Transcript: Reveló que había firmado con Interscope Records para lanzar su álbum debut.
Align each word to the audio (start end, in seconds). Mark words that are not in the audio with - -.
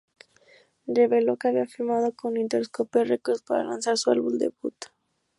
Reveló 0.87 1.37
que 1.37 1.49
había 1.49 1.67
firmado 1.67 2.11
con 2.15 2.35
Interscope 2.35 3.03
Records 3.03 3.43
para 3.43 3.65
lanzar 3.65 3.99
su 3.99 4.09
álbum 4.09 4.35
debut. 4.39 4.73